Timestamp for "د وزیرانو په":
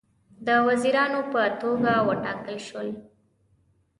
0.47-1.41